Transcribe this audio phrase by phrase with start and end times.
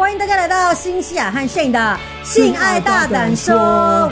[0.00, 3.54] 欢迎大家来到新西亚和 Shane 的性爱大胆说，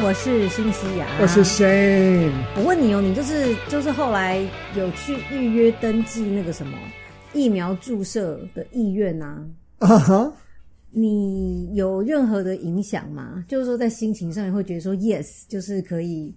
[0.05, 2.31] 我是新西亚，我是 Shane。
[2.59, 4.39] 我问你哦，你就是就是后来
[4.77, 6.77] 有去预约登记那个什么
[7.33, 9.43] 疫苗注射的意愿啊？
[9.79, 10.33] 啊哈、uh，huh.
[10.91, 13.43] 你有任何的影响吗？
[13.49, 16.37] 就是说在心情上面会觉得说 yes，就是可以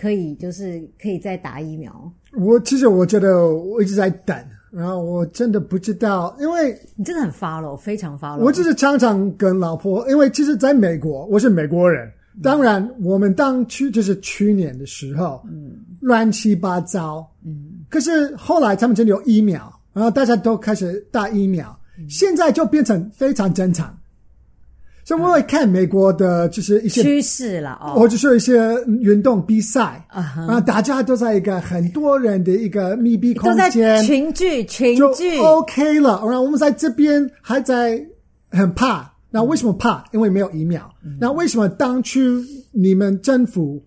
[0.00, 1.92] 可以就是可以再打疫苗。
[2.38, 4.36] 我其实我觉得我一直在等。
[4.74, 8.38] 然后我真的不知道，因为你真的很 follow，非常 follow。
[8.40, 12.06] 我就是常常跟老婆，因为其实在美国，我是美国人。
[12.34, 17.84] 嗯、当然，我们当去就是去年的时候，嗯，乱七八糟，嗯。
[17.88, 23.96] 可是后来他们真的有疫苗，然后大家都开始打疫苗，嗯、现在就变成非常正常。
[25.04, 30.46] 所以我会看美国的，就是一些趋势了哦，或者说一些运动比赛啊，uh huh.
[30.46, 36.22] 然后大家都在一个很多人的一个密闭空间，群聚群聚 OK 了。
[36.24, 38.02] 然后我们在这边还在
[38.50, 40.02] 很怕，那为什么怕？
[40.12, 40.90] 因为没有疫苗。
[41.20, 42.18] 那、嗯、为什么当初
[42.72, 43.84] 你们政府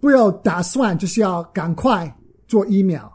[0.00, 2.12] 不要打算就是要赶快
[2.48, 3.08] 做疫苗？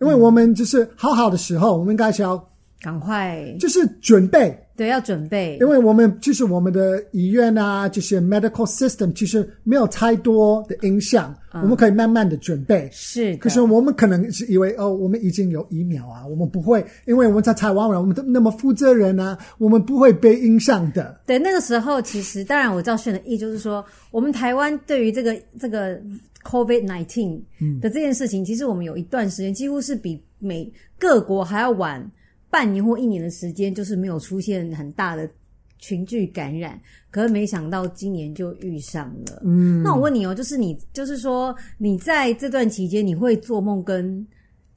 [0.00, 2.40] 因为我们就是好好的时候，我们应该是要
[2.80, 4.56] 赶快，就是准备。
[4.76, 12.86] 对，要准备，因为我们其实我们的医院啊，这些 medical system 其实没有太多的影响，嗯、我们可以慢慢的准备。
[12.92, 21.18] 是，可是我们可能是以为哦，我们已经有疫苗啊，我们不会，因为我们在台湾人，我们都那么负责任啊，我们不会被影响的。
[21.26, 25.98] 对，那个时候其实当然我知道选的意就是说，我们台湾对于这个这个
[26.44, 27.40] COVID nineteen
[27.80, 32.06] 的这件事情，嗯、其实我们有一段时间几乎是比美各国还要晚。
[32.56, 35.28] 半年或一年的时间，就是没有出现很大的
[35.78, 39.42] 群聚感染，可是没想到今年就遇上了。
[39.44, 44.26] 嗯，那我问你哦，就是你，就是说你在这段期间，你会做梦跟，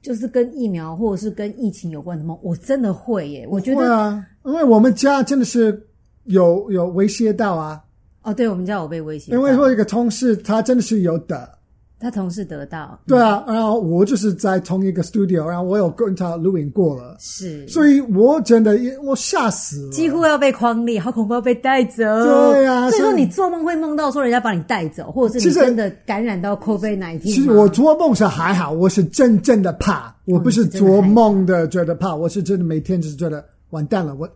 [0.02, 2.38] 就是跟疫苗或者是跟疫情有关的梦？
[2.42, 5.82] 我真的会耶，我觉得，啊，因为我们家真的是
[6.24, 7.82] 有有威胁到啊。
[8.20, 11.59] 哦，对，我们家有被威胁，因为说一个同事他真的是有的。
[12.00, 18.74] 他同事得到，对啊，然后我就是在同一个 studio，然后我有跟他录影过了，是，所以我真的
[19.04, 22.02] 我吓死了，几乎要被框裂，好恐怖要被带走。
[22.02, 27.20] 对啊，所以说你做梦会梦到说人家把你带走，或者是你真的感染到 COVID-19。
[27.20, 34.26] 其实我做梦是还好，我是真正的怕，我不是做梦的觉得怕，我是真的每天就是觉得完蛋了，我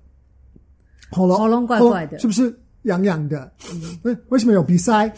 [1.10, 3.50] 喉咙喉咙怪怪的，是不是痒痒的？
[4.02, 5.10] 为为什么有鼻塞？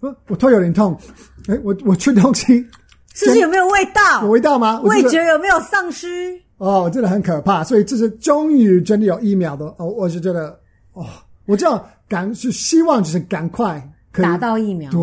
[0.00, 0.96] 我头有点痛，
[1.48, 2.58] 哎，我我吃东西，
[3.14, 4.22] 是不是有没有味道？
[4.22, 4.80] 有味道吗？
[4.82, 6.38] 味觉有没有丧失？
[6.58, 7.64] 哦，真的很可怕。
[7.64, 10.58] 所以这是终于真的有疫苗的哦，我是觉得
[10.92, 11.04] 哦，
[11.46, 13.80] 我这样赶是希望就是赶快
[14.12, 14.90] 可以打到疫苗。
[14.90, 15.00] 对。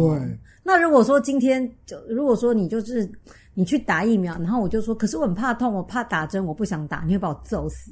[0.63, 3.09] 那如果说今天就如果说你就是
[3.53, 7.91] 你去打疫苗，然后我就说，可是我很怕痛，我怕打针，我不想打，你会把我揍死。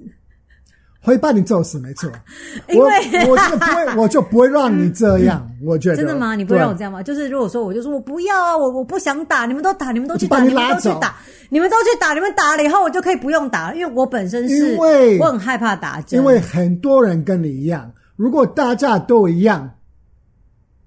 [1.02, 2.12] 会把你揍死，没错。
[2.70, 2.90] 因为
[3.28, 5.46] 我我就不会， 我就不会让你这样。
[5.60, 6.36] 嗯、我觉得真的吗？
[6.36, 7.02] 你不会让我这样吗？
[7.02, 11.16] 就是如果说，我就说我不要啊，我我不想打，你们都打，你们都去打，你，你们都去打，
[11.50, 16.20] 你们都去打，你们打了以后，我就可以不用打了，因为我本身是，因为我很害怕打针。
[16.20, 19.72] 因为很多人跟你一样，如果大家都一样，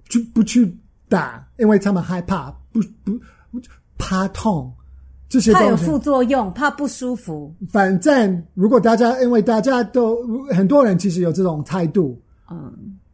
[0.07, 0.77] 就不去
[1.09, 3.19] 打，因为他们害怕，不不
[3.97, 4.73] 怕痛。
[5.35, 7.53] 这些怕有副作用，怕不舒服。
[7.69, 10.17] 反正如果大家，因为大家都
[10.51, 12.17] 很多人其实有这种态度，
[12.49, 12.71] 嗯，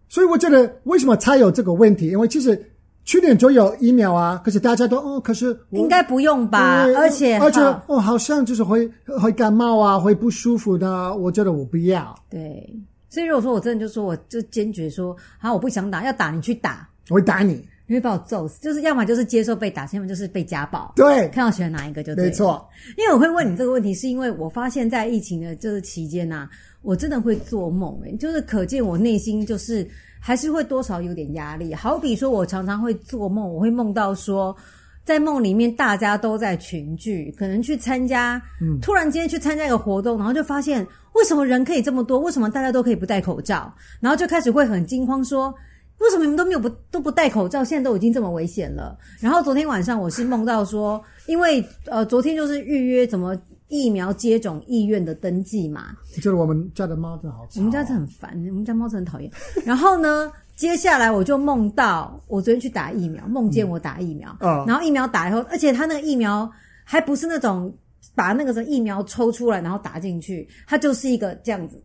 [0.07, 2.09] 所以我觉得为什么才有这个问题？
[2.09, 2.63] 因为其实
[3.05, 6.83] 去年就有疫苗啊，可是大家都哦，可是应该不用吧？
[6.95, 8.87] 而且而且哦，好像就是会
[9.19, 11.15] 会感冒啊，会不舒服的。
[11.15, 12.15] 我觉得我不要。
[12.29, 12.71] 对，
[13.09, 17.65] 所以如果说我真的就说，我就坚决说，好，我不想打，要打你去打，我会打你。
[17.91, 20.93] 你会把我揍死，就是要么就是接受被打，要么就是被家暴。
[20.95, 22.27] 对，看到喜欢哪一个就对。
[22.27, 22.65] 没错，
[22.97, 26.49] 因为我会问你这个问题，是因为我发现在疫情的这个期间呐、啊，
[26.83, 29.85] 我真的会做梦，诶就是可见我内心就是
[30.21, 31.75] 还是会多少有点压力。
[31.75, 34.55] 好比说，我常常会做梦，我会梦到说，
[35.03, 43.69] 在梦里面大家都在群聚，可能去参加，嗯，突然间去参加一个活动，然后就发现为什么人可以这么多，为什么大家都可以不戴口罩，
[43.99, 45.53] 然后就开始会很惊慌说。
[46.01, 47.63] 为什么你们都没有不都不戴口罩？
[47.63, 48.97] 现在都已经这么危险了。
[49.19, 55.95] 然后昨天晚上我是梦到说，因为呃昨天就是预约怎么疫苗接种意愿的登记嘛。
[56.15, 57.51] 就是我们家的猫真好吵。
[57.57, 59.31] 我们家真很烦，我们家猫真很讨厌。
[59.63, 64.35] 然后呢，接下来我就梦到我昨天去打疫苗，梦见我打疫苗。
[64.39, 64.65] 嗯。
[64.65, 66.49] 然后疫苗打以后，而且他那个疫苗
[66.83, 67.71] 还不是那种
[68.15, 71.79] 把那个什么疫苗抽出来然后打进去，它就是一个这样子。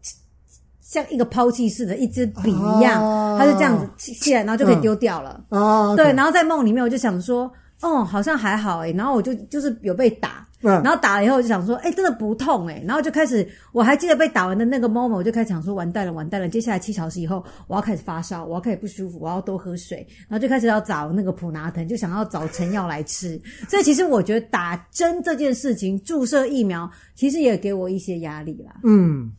[0.87, 3.03] 像一个抛弃似的一支笔一样，
[3.37, 5.45] 它、啊、就这样子起来，然后就可以丢掉了。
[5.49, 6.13] 啊，对。
[6.13, 7.51] 然后在梦里面，我就想说，
[7.83, 23.41] 哦，好像还好哎，然后我就就是有被打，嗯，然后打了以后我就想说，哎，真的不痛哎，然后就开始，我还记得被打完的那个 moment，我就开始想说，完蛋了，完蛋了，接下来七小时以后，我要开始发烧，我要开始不舒服，我要多喝水，然后就开始要找那个普拿疼，就想要找成药来吃。
[23.69, 28.77] 所以其实我觉得打针这件事情，注射疫苗，其实也给我一些压力啦。
[28.85, 29.33] 嗯，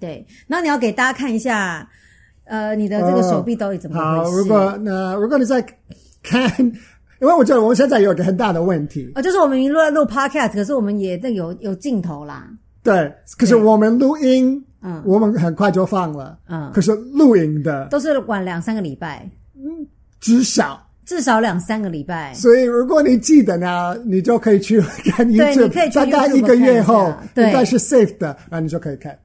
[0.00, 1.88] 对，那你要给大家看一下，
[2.44, 4.20] 呃，你的这个手臂到底怎么回事？
[4.20, 5.64] 哦、好，如果那如果你在
[6.22, 6.50] 看。
[7.20, 12.48] 因为我觉得我们现在有一个很大的问题啊，就是我们明明录录 podcast，可是我们也在有有镜头啦。
[12.82, 19.86] 对，可是我们录音，嗯，我们很快就放了，嗯，可是录影的都是晚两三个礼拜，嗯，
[20.18, 22.32] 至少至少两三个礼拜。
[22.32, 29.18] 所以如果你记得呢，你就可以去看一次，对，你可以去大概一个月后，对，应该是 safe 的，然后你就可以看，对。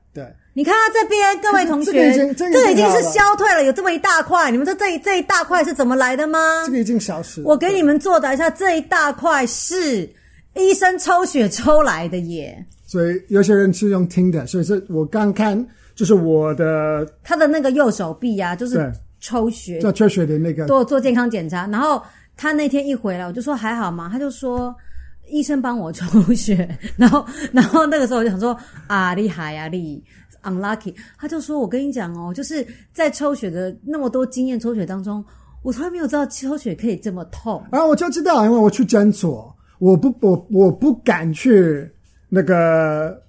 [0.58, 4.50] 你看到这边，各位同学，这个，这个已经是消退了，有这么一大块。
[4.50, 6.40] 你们说这一这一大块是怎么来的吗？
[6.66, 7.48] 这个已经消失了。
[7.48, 10.10] 我给你们作答一下，这一大块是
[10.56, 12.66] 医生抽血抽来的耶。
[12.86, 21.68] 所以有些人是用听的，所以是我刚看，就是我的他的那个右手臂啊，就是抽血，做抽血的那个，做做健康检查。
[21.68, 22.02] 然后
[22.38, 24.08] 他那天一回来，我就说还好吗？
[24.10, 24.74] 他就说
[25.30, 26.66] 医生帮我抽血。
[26.96, 28.58] 然后然后那个时候我就想说
[28.88, 30.02] 啊，厉害呀，厉。
[30.46, 35.24] Unlucky，他就说：“我跟你讲哦，就是在抽血的那么多经验抽血当中，
[35.62, 37.62] 我从来没有知道抽血可以这么痛。
[37.72, 41.90] 然后我就知道，因为我去诊所，我不我我不敢去
[42.30, 43.22] 那个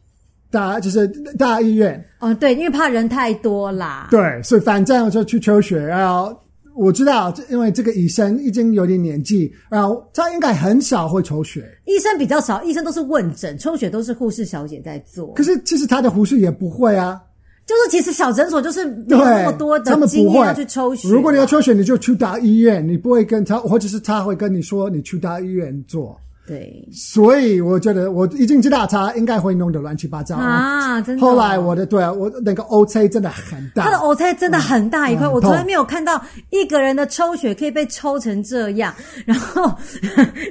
[0.51, 1.09] 大就是
[1.39, 2.03] 大医院。
[2.21, 4.09] 哦，对，因为怕人太多啦。
[4.11, 6.37] 对，所以反正我就去抽血，然后。”
[6.77, 11.67] 我知道，因为这个医生已经有点年纪，然后他应该很少会抽血。
[11.87, 15.33] 医生比较少，医生都是问诊，抽血都是护士小姐在做。
[15.33, 17.21] 可是其实他的护士也不会啊，
[17.67, 21.09] 就是其实小诊所就是没有那么多的经验要去抽血。
[21.09, 26.19] 如果你要抽血，你就去大医院，你不会跟他，或者是他会跟你说你去大医院做。
[26.47, 31.01] 对，所以我觉得我已经知道他应该会弄得乱七八糟啊！
[31.01, 31.21] 真的。
[31.21, 38.95] 后来我的对啊，我那个 O C 真的很大，他的 O C 真的很大一块，嗯、我从来没有看到一个人的抽血可以被抽成这样。
[39.25, 39.75] 然后，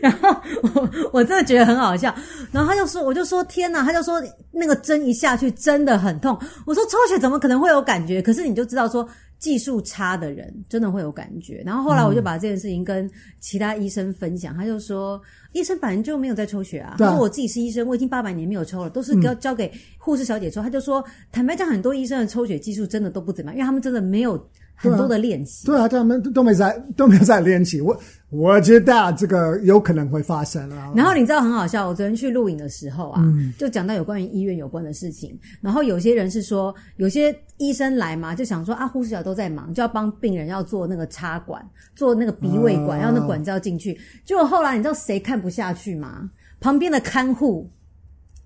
[0.01, 0.35] 然后
[0.73, 2.13] 我我真的觉得很好笑。
[2.51, 3.81] 然后他就说，我就说天哪！
[3.81, 4.21] 他就说
[4.51, 6.37] 那个针一下去真的很痛。
[6.65, 8.21] 我说抽血怎么可能会有感觉？
[8.21, 9.07] 可是你就知道说。
[9.37, 13.09] 技术差的人真的会有感觉，然后后来我就把这件事情跟
[13.39, 15.21] 其他医生分享，嗯、他就说
[15.51, 20.61] 医生本来就没有在抽血啊，他说我自己是医生，我已经八百年没有抽了，都是交交给护士小姐抽。
[20.61, 24.49] 他就说坦白讲，很多医生的抽血技术真的都不怎么样，因为他们真的没有。
[24.75, 27.79] 很多的练习，对啊，他们都没在都没有在练习。
[27.79, 27.97] 我
[28.29, 30.91] 我觉得这个有可能会发生啊。
[30.95, 35.39] 然后你知道很好笑，我昨天去录影的时候啊，嗯、就讲到有关于医院有关的事情。
[35.61, 43.97] 然后有些人是说，有些医生来嘛，就想说啊，护士长都在忙，就要帮病人要做那个插管，做那个鼻胃管，要、哦、那管子要进去。
[44.25, 46.29] 结果后来你知道谁看不下去吗？
[46.59, 47.71] 旁边的看护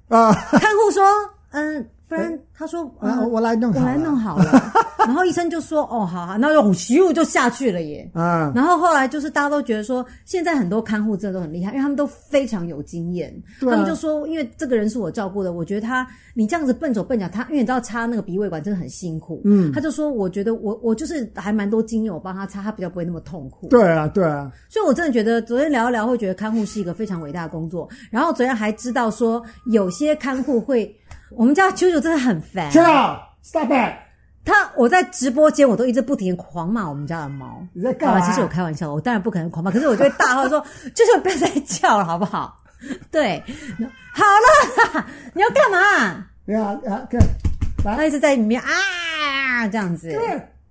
[0.10, 1.04] 啊，看护说，
[1.52, 1.90] 嗯。
[2.10, 4.74] 不然他说，啊，我来弄，我来弄好了。
[5.06, 8.10] 然后医生就说，哦，好好，那就咻就下去了耶。
[8.16, 13.32] 嗯，然后后来就是大家都觉得说，现在很多看护真的都很厉害，因为他们都非常有经验。
[13.62, 19.42] 他们就说，因为这个人是我照顾的，我觉得他你这样子笨手笨脚，他因为你知道插那个鼻胃管真的很辛苦。
[19.46, 23.68] 嗯，他就说，我觉得我我就是还蛮多经验，我帮他插，他比较不会那么痛苦。
[23.68, 24.52] 对啊，对啊。
[24.68, 27.88] 所以我真的觉得昨天聊一聊，会觉得看护是一个非常伟大的工作。
[28.10, 30.94] 然后昨天还知道说，有些看护会。
[31.32, 32.72] 我们家啾啾真的很烦。
[33.42, 33.94] Stop it！
[34.46, 37.62] 他我在直播间，我都一直不停狂骂我们家的猫。
[37.74, 38.26] 你在干嘛？
[38.26, 40.60] 其实我开玩笑，我当然不可能狂骂，可是我就会大号说
[40.96, 42.58] ：“啾啾不要再叫了，好不好？”
[43.12, 43.44] 对，
[44.14, 44.24] 好
[44.96, 46.26] 了， 你要干嘛？
[46.46, 47.20] 不要，啊，对
[47.84, 50.10] 他一直在里面啊，这样子，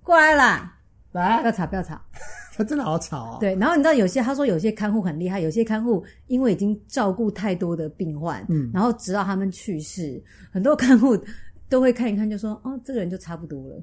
[0.03, 0.73] 过来啦，
[1.11, 1.99] 来，不要吵，不要吵。
[2.55, 3.37] 他真的好吵哦！
[3.39, 11.17] 对，然后你知道有些他说有些看护很厉害，有些看护因为已经照顾太多的病患，嗯，然后直到他们去世，很多看护
[11.69, 13.81] 都会看一看，就说哦，这个人就差不多了，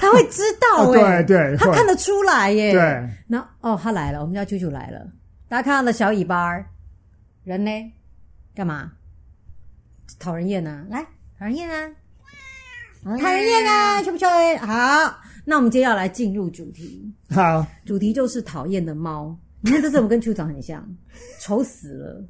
[0.00, 2.80] 他会知道哎、欸哦，对对，他看得出来耶、欸，对，
[3.28, 5.06] 然后哦，他来了，我们家啾啾来了，
[5.48, 6.52] 大家看他的小尾巴，
[7.44, 7.70] 人呢？
[8.56, 8.90] 干嘛？
[10.18, 10.84] 讨人厌啊！
[10.90, 11.00] 来，
[11.38, 11.90] 讨人厌啊！
[13.04, 14.02] 讨人厌啊！
[14.02, 14.24] 去不去？
[14.56, 15.20] 好。
[15.44, 17.12] 那我们接下来进入主题。
[17.30, 19.36] 好，主题就是讨厌的猫。
[19.60, 20.86] 你看这次我跟 Q 长很像，
[21.40, 22.24] 丑死了。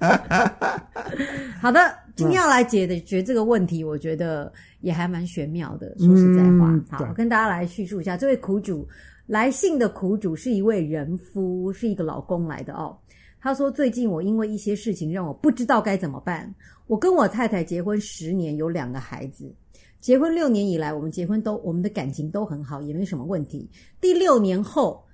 [1.60, 5.94] 好的，今天要来解决这个问题，我觉得也还蛮玄妙的。
[5.98, 8.88] 说实在话，嗯、好，我跟大家来叙述一下，这位苦主
[9.26, 12.96] 来信的苦主是一位人夫，是一个老公来的哦。
[13.40, 16.52] 他说，最近我因为一些事情让我不知道该怎么办。
[16.86, 19.54] 我跟我太太结婚十年，有两个孩子。
[20.00, 23.68] 结婚六年以来，我们结婚都我们的感情都很好，也没什么问题。
[24.00, 25.04] 第六年后，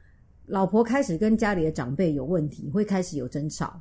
[0.46, 3.80] 老婆开始跟家里的长辈有问题，会开始有争吵。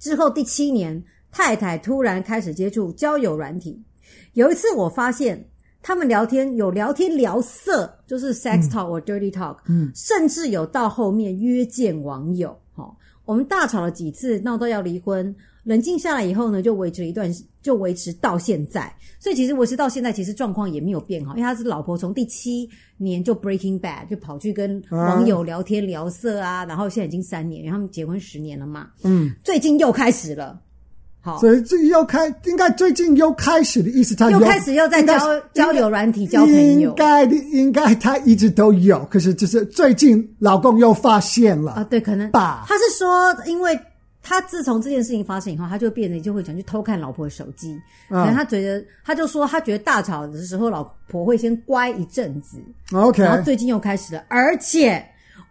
[0.00, 3.80] 之后第七年，太太突然开始接触交友软体。
[4.32, 5.48] 有一次，我发现
[5.80, 12.58] 他们聊天有聊天聊色，就是 sex talk 或 dirty talk，嗯，甚至有到后面约见网友。
[12.74, 12.92] 齁，
[13.24, 15.34] 我们大吵了几次，闹到要离婚。
[15.68, 18.90] 冷静下来以后呢，就维持一段，就维持到现在。
[19.20, 28.88] 所以其实维持到现在，其实状况也没有变好，因为他是老婆从第七年就 Breaking Bad 就跑去跟网友聊天聊色啊，然后现在已经三年，因为他们结婚十年了嘛。
[29.04, 30.58] 嗯，最近又开始了。
[31.20, 35.18] 好，所以这又开，应该最近又开始的意思，他又开始又在交
[35.52, 36.88] 交流软体交朋友。
[36.88, 42.64] 应该的，应该他一直都有，可是就是最近老公又发现了啊，对，可能吧。
[42.66, 43.78] 他是说因为。
[44.28, 47.80] 他自从这件事情发生以后，他就变得就会想去偷看老婆的手机。
[48.10, 52.62] 可能他觉得，他就说他觉得大吵的时候，老婆会先乖一阵子。
[52.92, 55.02] OK，然后最近又开始了，而且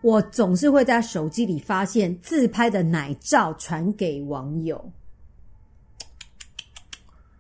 [0.02, 4.92] 我总是会在手机里发现自拍的奶照传给网友。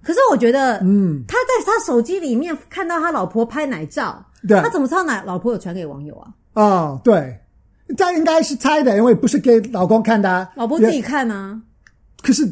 [0.01, 6.33] 可是我觉得，嗯，他在他手机里面看到他老婆拍奶照，对，他怎么知道奶老婆有传给网友啊？
[6.53, 7.39] 哦，对。
[7.95, 11.61] 他应该是猜的，因为不是给老公看的，啊，老婆自己看啊。
[12.21, 12.45] 可是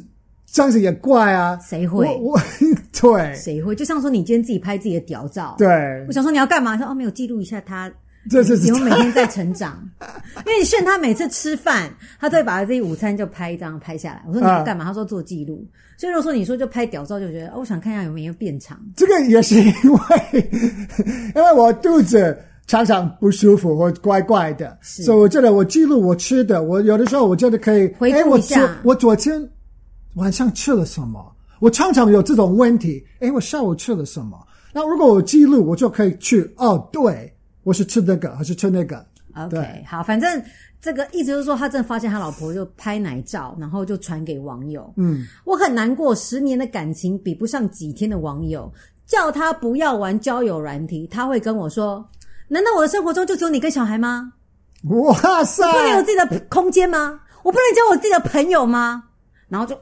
[0.45, 2.05] 这样子也怪啊，谁会？
[2.05, 2.39] 我，我
[3.01, 3.75] 对，谁会？
[3.75, 5.67] 就像说你今天自己拍自己的屌照，对，
[6.07, 6.77] 我想说你要干嘛？
[6.77, 7.91] 说哦，没有记录一下他，
[8.29, 9.77] 这这是以后每天在成长。
[10.45, 14.23] 因为你炫他每次吃饭，他都会把他自己午餐就拍一张拍下来。
[14.27, 14.85] 我说你要干嘛？
[14.85, 15.67] 啊、他说做记录。
[15.97, 18.79] 所以如果说你说就拍屌照，就觉得哦，我想看一下有没有变长。
[18.95, 20.49] 这个也是因为
[21.35, 22.37] 因为我肚子。
[22.67, 28.55] 常常不舒服或怪怪的，所以我觉得我记录我吃的，我有的时候我觉得可以回顾一下。
[28.55, 29.49] 诶，我昨我昨天
[30.15, 31.31] 晚上吃了什么？
[31.59, 33.05] 我常常有这种问题。
[33.19, 34.37] 哎，我下午吃了什么？
[34.73, 37.31] 那如果我记录，我就可以去哦，对，
[37.63, 38.97] 我是吃那个还是吃那个
[39.35, 40.41] ？OK，对好，反正
[40.81, 44.91] 这个意思就是说，他真的发现他老婆就拍奶照，然后就传给网友。
[44.97, 48.71] 嗯，我很难过，十年的感情比不上几天的网友。
[49.07, 52.03] 叫他不要玩交友软体，他会跟我说。
[52.47, 54.33] 难道我的生活中就只有你跟小孩吗？
[54.83, 55.65] 哇塞！
[55.65, 57.19] 我不能有自己的空间吗？
[57.43, 59.03] 我不能交我自己的朋友吗？
[59.47, 59.75] 然后就，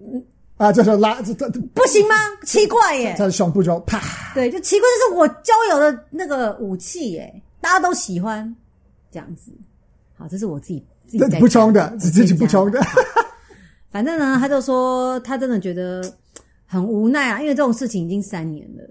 [0.00, 0.24] 嗯
[0.56, 2.14] 啊，这时候拉这这不行吗？
[2.44, 3.14] 奇怪耶！
[3.16, 4.00] 他的胸部就啪，
[4.34, 8.54] 对，就奇怪，这是我交友的那个武器耶，大家都喜欢
[9.12, 9.52] 这样子。
[10.16, 12.80] 好，这是我自己自己在补充的，是自己补充的。
[13.90, 16.02] 反正呢，他就说他真的觉得
[16.66, 18.82] 很无奈啊，因为这种事情已经三年了，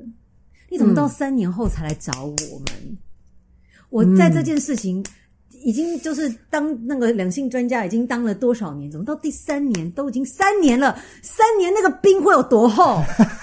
[0.70, 2.68] 你怎么到三年后才来找我们？
[2.86, 2.98] 嗯
[3.90, 5.04] 我在这件事情
[5.64, 8.92] 已经就是当那个两性专家已经当了多少年？
[8.92, 10.98] 怎么到第三年都已经三年了？
[11.22, 13.02] 三年那个冰会有多厚？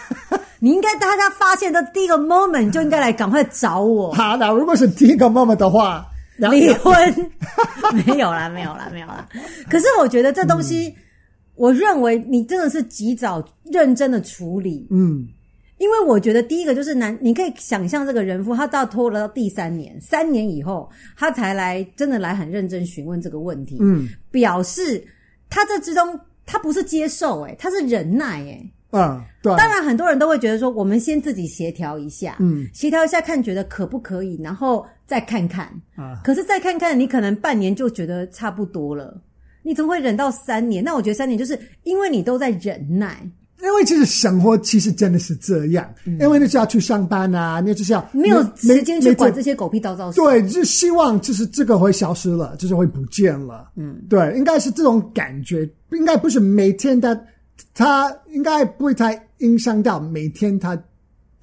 [0.60, 4.12] 你应该大家发现的第一个 moment 就应该来赶快找我。
[4.12, 6.06] 好，那如果是第一个 moment 的话，
[6.38, 6.94] 离婚
[8.06, 9.28] 没有啦，没有啦，没有啦。
[9.68, 10.94] 可是我觉得这东西，嗯、
[11.56, 14.86] 我认为你真的是及早认真的处理。
[14.90, 15.28] 嗯。
[15.78, 25.04] 因为我觉得第一个就是男，你可以想象这个人夫，他到拖了到第三年，三年以后他才来真的来很认真询问这个问题，嗯，表示
[25.50, 29.54] 他这之中他不是接受，诶，他是忍耐，诶，嗯，对。
[29.56, 35.66] 当然很多人都会觉得说，我们先自己协调一下，嗯，协调一下看觉得可不可以，然后再看看，
[35.96, 39.20] 啊，可是再看看，你可能半年就觉得差不多了，
[39.62, 40.84] 你怎么会忍到三年？
[40.84, 43.28] 那我觉得三年就是因为你都在忍耐。
[43.64, 50.20] 因为其实生活其实真的是这样，嗯、因为你就要去上班啊，你就是要没有时间去管这些狗屁倒灶事。
[50.20, 53.70] 对，就希望就是这个会消失了，就是会不见了。
[53.76, 57.18] 嗯，对，应该是这种感觉，应该不是每天他
[57.74, 60.82] 他应该不会太影响到每天他的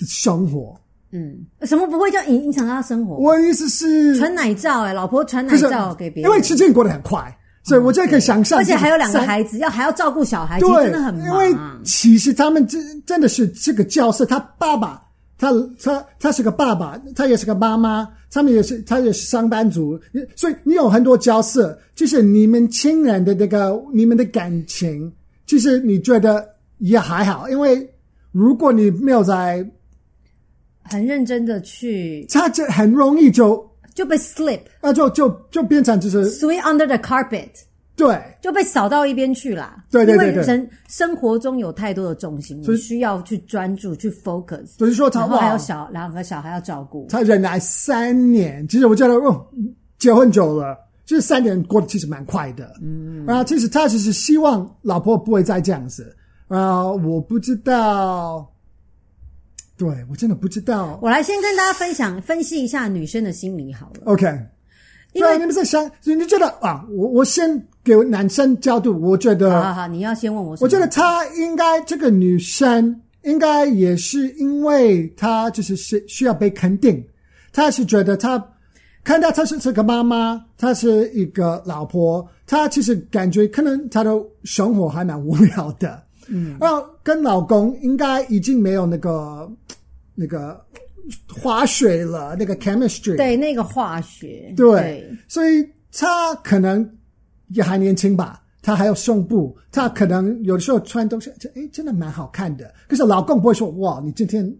[0.08, 0.80] 生活。
[1.14, 3.16] 嗯，什么不会叫影影响到他生活？
[3.18, 7.38] 我的意思是传奶罩，哎，老婆传奶罩给别人，因为时间过得很快。
[7.64, 11.26] 所以，我就可以想象，而且还有两个孩子，要还要照顾小孩，对，真的很忙。
[11.26, 15.00] 因为其实他们真真的是这个角色，他爸爸，
[15.38, 15.52] 他
[15.82, 20.00] 他他是个爸爸，他也是个妈妈，他们也是他也是上班族，
[20.36, 25.14] 所以你有很多角色，就是你们亲人的那个你们的感情，
[25.46, 26.44] 其实你觉得
[26.80, 27.88] 也还好，因为
[28.32, 29.64] 如果你没有在
[30.82, 33.71] 很认真的去，他就很容易就。
[33.94, 37.50] 就被 slip 啊，就就就变成就是 sweep under the carpet，
[37.96, 39.84] 对，就被扫到一边去啦。
[39.92, 44.78] 对对对，对，因为人生活中有太多的重心，所以需要去专注去 focus。
[44.78, 47.06] 所以说他，然后还有小两个小孩要照顾。
[47.10, 49.46] 他忍耐三年，其实我觉得哦，
[50.00, 52.74] 结婚久了，其实三年过得其实蛮快的。
[52.82, 56.16] 嗯，啊其实他只是希望老婆不会再这样子。
[56.48, 58.51] 啊，我不知道。
[59.82, 61.00] 对，我真的不知道。
[61.02, 64.02] 我来先跟大家分享分析一下女生的心理好了。
[64.06, 64.28] OK，
[65.14, 66.86] 因为，你们在想，你觉得啊？
[66.92, 70.56] 我我先给男生角度，我觉得，好好好，你要先问我。
[70.62, 77.04] 我觉得她应该这个女生应该也是因为她就是需需要被肯定，
[77.52, 78.44] 她是觉得她
[79.04, 84.12] 看到她是这个妈妈，她是一个老婆，她其实感觉可能她的
[84.44, 89.52] 生活还蛮无聊的，嗯，然后跟老公应该已经没有那个
[90.16, 90.64] 那个。
[91.28, 96.88] 化学了那个 chemistry，对那个化学，对，对所以他可能
[97.48, 102.72] 也还年轻吧，他还有胸部，他可能有的时候穿东西，哎，真的蛮好看的。
[102.88, 104.56] 可是老公不会说，哇，你今天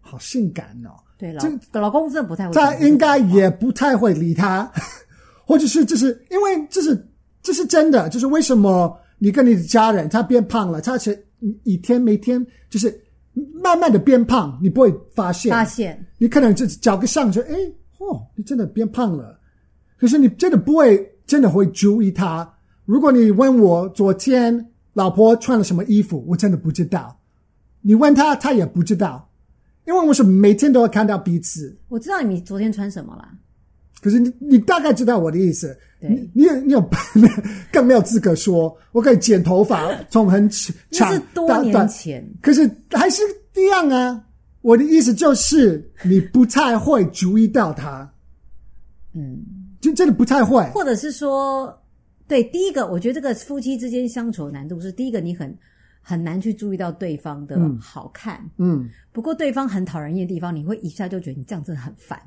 [0.00, 0.96] 好性感哦。
[1.18, 1.44] 对，老
[1.82, 4.72] 老公真的不太会，他应该也不太会理他，
[5.44, 7.06] 或者是就是因为这是
[7.42, 11.26] 这是真的，就是为什么你跟你的家人他变胖了，他是
[11.62, 13.00] 一天每天就是。
[13.62, 15.50] 慢慢的变胖，你不会发现。
[15.50, 17.54] 发现，你可能就找个相说，哎，
[17.96, 19.40] 哦，你真的变胖了。
[19.96, 22.46] 可是你真的不会，真的会注意他。
[22.84, 27.18] 如果你问我昨天老婆穿了什么衣服，我真的不知道。
[27.80, 29.26] 你问他，他也不知道，
[29.86, 31.74] 因为我是每天都要看到彼此。
[31.88, 33.26] 我知道你昨天穿什么了。
[34.02, 35.74] 可是你，你大概知道我的意思。
[36.00, 36.90] 对你，你有，你有，
[37.72, 42.28] 更没有资格说，我可以剪头发，从很 长，那是多年前。
[42.42, 43.22] 可是还是
[43.56, 44.24] 一样啊。
[44.62, 48.12] 我的意思就是，你不太会注意到他。
[49.12, 49.40] 嗯，
[49.80, 50.62] 就真的不太会。
[50.70, 51.72] 或者是说，
[52.26, 55.56] 对，第一个，我觉得这个夫妻之间相处的难度是，第一个，你很
[56.00, 58.40] 很难去注意到对方的好看。
[58.56, 62.20] 嗯，不过对方很讨人厌的地方，你会一下就觉得你这样真的很烦。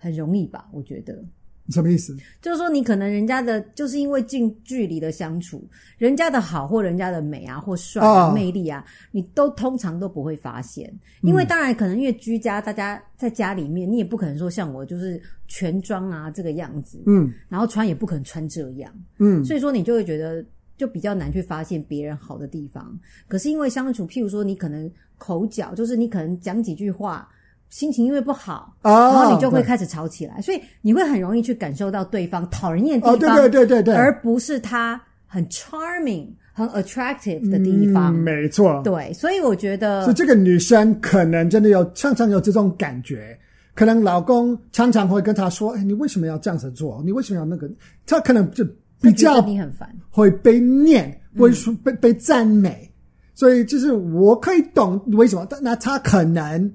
[0.00, 0.68] 很容易吧？
[0.72, 1.22] 我觉得，
[1.68, 2.16] 什么意思？
[2.42, 5.62] 就是说，你可能人家的，就是因为近距离的相处，
[5.98, 8.34] 人家的好或人家的美啊，或帅啊、oh.
[8.34, 10.92] 魅力啊，你都通常都不会发现。
[11.22, 20.44] 因为当然可能因为居家，大家在家里面，你也不可能说像我就是全妆啊这个样子，嗯，然后穿也不可能穿这样，嗯，所以说你就会觉得
[20.76, 22.98] 就比较难去发现别人好的地方。
[23.28, 27.28] 可是因为相处，譬如说你可能口角，就是你可能讲几句话。
[27.70, 38.12] 心情因为不好，oh, 然后你就会开始吵起来，所以你会很容易去感受到对方讨人厌的地方，oh, 对对对对对，而不是他很 charming、很 attractive 的地方。
[38.12, 43.38] 嗯、没错，对，所以我觉得，是这个女生可能真的有常常有这种感觉，
[43.76, 47.00] 可能老公常常会跟她说：“哎，你为什么要这样子做？
[47.06, 47.70] 你为什么要那个？”
[48.04, 48.64] 她可能就
[49.00, 52.92] 比较你很烦，会被念，会说被被赞美，嗯、
[53.36, 56.68] 所以就是我可以懂为什么，但那她可能。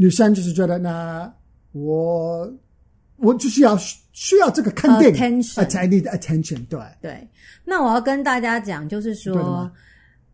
[0.00, 1.30] 女生就是觉得呢，
[1.72, 2.50] 我
[3.18, 3.76] 我就是要
[4.12, 7.28] 需要这个肯定，attention，I need attention，对对。
[7.66, 9.70] 那我要跟大家讲，就是说，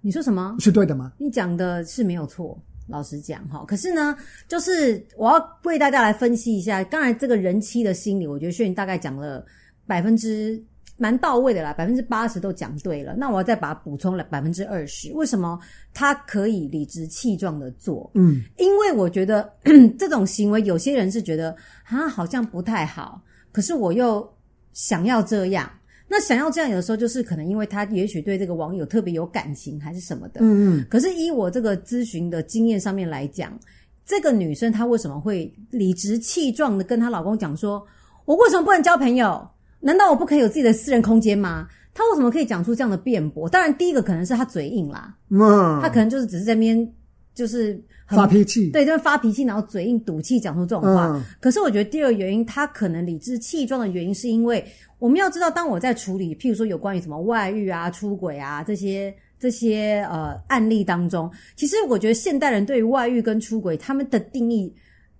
[0.00, 0.55] 你说什么？
[0.61, 1.12] 是对的吗？
[1.18, 3.64] 你讲的是没有错，老实讲哈。
[3.66, 9.44] 可是呢，就是我要为大家来分析一下，刚才这个人妻的心理，我觉得炫云大概讲了
[9.85, 10.62] 百分之。
[10.99, 13.15] 蛮到位的啦，百分之八十都讲对了。
[13.17, 15.13] 那我要再把它补充了百分之二十。
[15.13, 15.59] 为什么
[15.93, 18.11] 他可以理直气壮的做？
[18.15, 19.53] 嗯，因为我觉得
[19.99, 21.55] 这种行为，有些人是觉得
[21.85, 23.21] 啊，好像不太好。
[23.53, 24.27] 可是我又
[24.73, 25.71] 想要这样。
[26.09, 30.41] 那想要这样，有的时候就是可能因为他也许对这个网友特别有感情，还是什么的。
[30.41, 30.87] 嗯嗯。
[30.89, 33.59] 可是以我这个咨询的经验上面来讲，
[34.05, 37.85] 这个女生她为什么会理直气壮的跟她老公讲说
[38.25, 39.47] ：“我为什么不能交朋友？”
[39.81, 41.69] 难道我不可以有自己的私人空间吗？
[41.95, 43.49] 他为什么可以讲出这样的辩驳？
[43.49, 46.93] 当然，第一个可能是他嘴硬啦，嗯，他可能就是只是在那边
[47.35, 51.07] 就是发脾气，对，就是发脾气，然后嘴硬赌气讲出这种话。
[51.07, 54.62] 嗯，可是我觉得第二个原因，他可能理直气壮的原因，是因为
[54.99, 64.71] 我们要知道，当我在处理，譬如说有关于什么外遇啊、出轨啊这些这些呃案例当中，其实我觉得现代人对于外遇跟出轨他们的定义。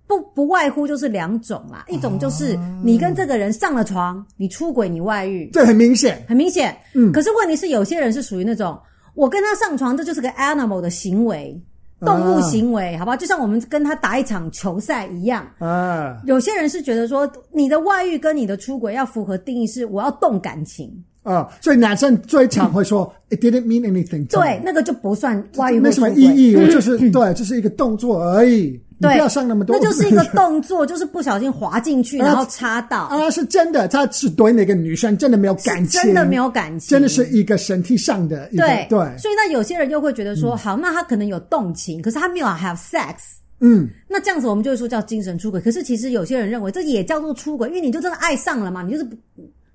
[0.07, 6.75] 不不外乎就是两种啦，一种就是你跟这个人上了床，你出轨，你外遇，这很明显，很明显。
[6.95, 8.79] 嗯，可是问题是，有些人是属于那种
[9.15, 11.61] 我跟他上床，这就是个 animal 的行为，
[11.99, 13.17] 动物行为，啊、好不好？
[13.17, 15.45] 就像我们跟他打一场球赛一样。
[15.59, 20.89] 啊，有些人是觉得说，你的外遇跟你的出轨要符合定义，是我要动感情。
[21.23, 24.25] 啊，所以男生最常会说、嗯、，It didn't mean anything。
[24.27, 28.81] 对，那个就不算外遇，没什么意义，我就是 对，就是一个动作而已。
[28.99, 29.77] 对，不要上那么多。
[29.77, 33.03] 那就是一个动作，就是不小心滑进去， 然后插到。
[33.13, 38.65] 啊，是真的，他是对那个女生真的没有感情，真的没有感情，真的是一个身体上的一个。
[38.65, 38.99] 对对。
[39.17, 43.13] 所以那有些人又会觉得说，好，那他可能有动情，可是他没有 have sex。
[43.59, 43.87] 嗯。
[44.07, 45.61] 那这样子我们就会说叫精神出轨。
[45.61, 49.15] 可是其实有些人认为这也叫做出轨，因为你就真的爱上了嘛，你就是不，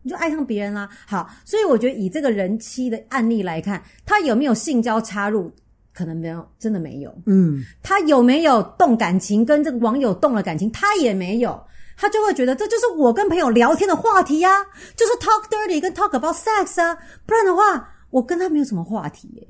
[0.03, 0.89] 你就爱上别人啦。
[1.07, 5.49] 好，所以我觉得以这个人妻的案例来看，他有没有性交插入？
[5.93, 7.15] 可能没有，真的没有。
[7.27, 9.45] 嗯，他有没有动感情？
[9.45, 11.61] 跟这个网友动了感情，他也没有。
[11.97, 19.47] 他就会觉得这就是我跟朋友聊天的话题呀、啊，就是 talk dirty 跟 talk about sex 啊，不然的话，我跟他没有什么话题耶。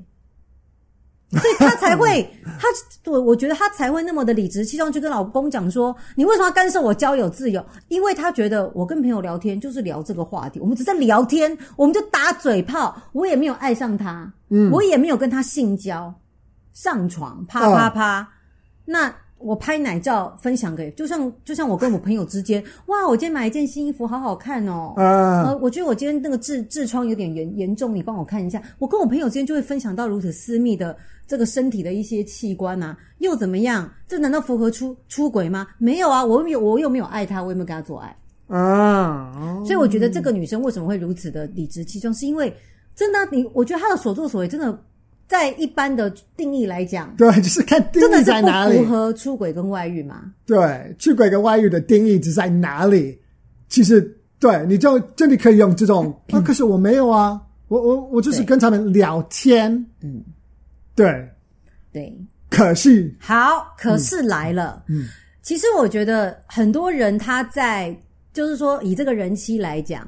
[1.31, 2.29] 所以他才会，
[2.59, 2.67] 他
[3.09, 7.65] 我我觉得他才会那么的理直气壮去跟老公讲说，你为什么要干涉我交友自由？
[7.87, 16.13] 因为他觉得我跟朋友聊天就是聊这个话题，我们只在聊天，我们就打嘴炮，我也没有爱上他，嗯，我也没有跟他性交、
[16.73, 18.27] 上床、啪啪啪，哦、
[18.83, 19.15] 那。
[19.39, 24.93] 我拍奶照分享给，就像就像我跟我朋友之间，哇，我今天买一件新衣服，好好看哦。
[24.95, 28.63] 嗯、呃，我觉得我今天那个痔痔疮有点严严重，你帮我看一下。
[28.79, 30.95] 我跟我朋友之间就会分享到如此私密的
[31.27, 33.91] 这个身体的一些器官啊，又怎么样？
[34.07, 35.67] 这难道符合出出轨吗？
[35.77, 38.15] 没有啊，我又没有，我又没有爱他，我也没有跟他做爱
[38.47, 39.61] 啊。
[39.65, 42.55] 所以我觉得这个女生为什么会如此的理直气壮，是因为
[42.95, 44.81] 真的，你我觉得她的所作所为真的。
[45.33, 50.31] 在一般的定义来讲，对，就是看定义在哪里，符合出轨跟外遇嘛？
[50.45, 53.19] 对，出轨跟外遇的定义只在哪里？
[53.67, 53.99] 其实，
[54.39, 60.23] 对，你就这里可以用这种啊， 可是我没有啊，我我我就是跟他们聊天，嗯，
[60.93, 61.27] 对。
[61.91, 62.15] 对，
[62.51, 63.11] 可是。
[63.19, 65.07] 好，可是来了，嗯，
[65.41, 67.95] 其实我觉得很多人他在
[68.33, 70.07] 就是说以这个人妻来讲。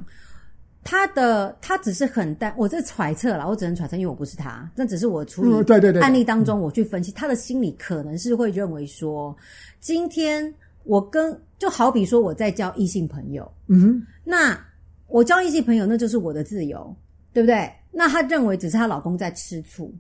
[0.86, 9.36] 他的他只是很单，我这揣测了，我只能揣测，因为我不是他，那只是我处理对对对案例当中我去分析他的心理，可能是会认为说，
[9.80, 14.58] 今天我跟就好比说我在交异性朋友，嗯哼，那
[15.08, 16.96] 我交异性朋友那就是我的自由，
[17.34, 17.68] 对不对？
[17.92, 19.92] 那他认为只是她老公在吃醋。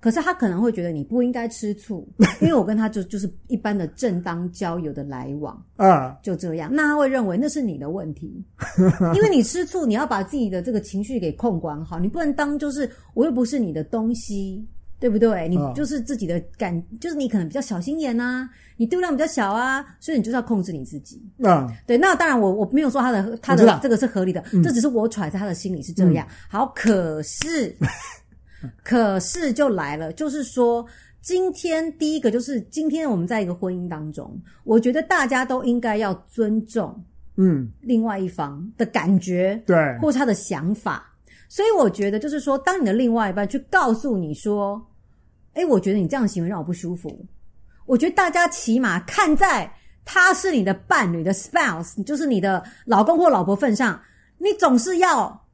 [0.00, 2.08] 可是他可能会觉得你不应该吃醋，
[2.40, 6.70] 因为我跟他就就是一般的正当交友的来往啊，就这样。
[6.72, 8.44] 那他会认为那是你的问题，
[9.14, 14.64] 因为你吃醋，你要把自己的这个情绪给控管好，你不能当就是我又不是你的东西，
[15.00, 15.48] 对不对？
[15.48, 21.66] 你就是自己的感，就是你可能比较小心眼啊，你度量比较小啊，所以你就是要控制你自己啊。
[21.88, 26.24] 对，那当然我我没有说他的他的这个是合理的，这只是我揣在他的心里是这样。
[26.48, 27.74] 好，可是。
[28.82, 30.84] 可是就来了，就是说，
[31.20, 37.00] 今天第一个就是今天我们在一个婚姻当中，我觉得大家都应该要尊重，
[37.36, 41.04] 嗯，另外一方的感觉，对，或他的想法。
[41.48, 44.84] 所以我觉得就是说，当你的另外一半去告诉你说，
[45.54, 47.24] 哎，我觉得你这样的行为让我不舒服，
[47.86, 49.72] 我觉得大家起码看在
[50.04, 54.00] 他是你的伴侣的 spouse，就是你的老公或老婆份上，
[54.38, 55.44] 你总是要。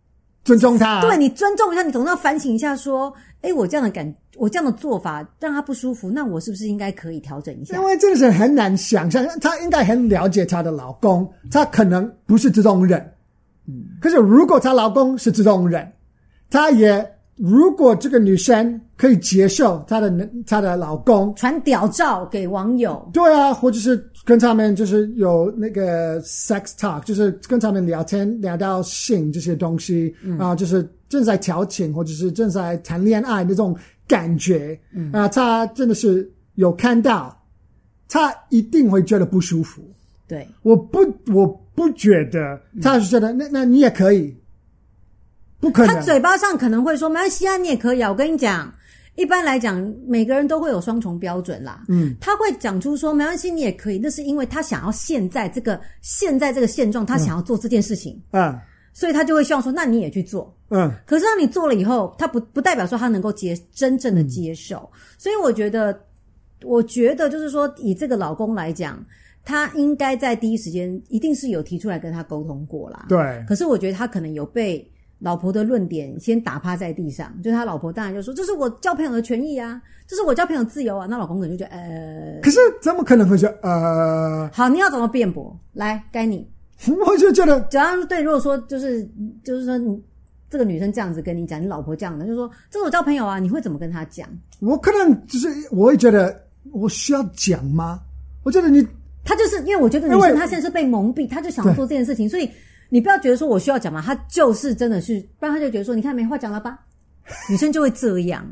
[0.44, 7.74] 尊重他，对，你尊重一下，你总是要反省一下，说，哎，我这样的感，我这样的做法让他不舒服，那我是不是应该可以调整一下？
[7.76, 13.00] 因为这个是很难想象，她应该很了解她的老公，她可能不是这种人，
[13.66, 15.90] 嗯，可是如果她老公是这种人，
[16.50, 17.13] 她也。
[17.36, 37.36] 如果这个女生可以接受她的她的老公传屌照给网友，对啊，或者是跟他们就是有那个 sex talk，就是跟他们聊天聊到性这些东西，嗯、啊，就是正在调情或者是正在谈恋爱那种感觉，嗯、啊，他真的是有看到，
[38.08, 39.82] 他一定会觉得不舒服。
[40.28, 41.00] 对，我不
[41.32, 44.34] 我不觉得他是觉得、嗯、那那你也可以。
[45.64, 48.10] 不可能，他嘴巴上可能会说没关系啊，你也可以啊。
[48.10, 48.70] 我跟你讲，
[49.14, 51.84] 一般来讲，每个人都会有双重标准啦。
[51.88, 58.20] 嗯，他会讲出说没关系，你也可以，那是因为他想要现在这个现在这个现状，他想要做这件事情。
[58.32, 58.54] 嗯，
[58.92, 60.54] 所以他就会希望说，那你也去做。
[60.68, 64.90] 嗯，可是当你做了以后，他不不代表说他能够接真正的接受。
[64.92, 65.98] 嗯，所以我觉得，
[66.62, 69.02] 我觉得就是说，以这个老公来讲，
[69.46, 73.06] 他应该在第一时间一定是有提出来跟他沟通过啦。
[73.08, 74.86] 对，可是我觉得他可能有被。
[75.24, 84.50] 老婆的论点先打趴在地上，就是他老婆当然就说：“这是我交朋友的权益啊，这是我交朋友自由啊。”那老公可能就觉得呃，可是怎么可能会说呃？
[84.52, 85.58] 好，你要怎么辩驳？
[85.72, 86.46] 来，该你。
[87.06, 89.02] 我就觉得，假如对，如果说就是
[89.42, 89.98] 就是说你
[90.50, 94.28] 这个女生这样子跟你讲，你老婆这样的，就是说这是我交朋友啊，你会怎么跟她讲？
[94.60, 96.38] 我可能就是我会觉得
[96.70, 97.98] 我需要讲吗？
[98.42, 98.86] 我觉得你，
[99.24, 102.50] 他就是因为我觉得女生她现在是被蒙蔽，她就想要做这件事情，所以。
[102.94, 106.78] 你不要觉得说我需要讲嘛，他就是真的是，不然他就觉得说，你看没话讲了吧？
[107.50, 108.46] 女生就会这样，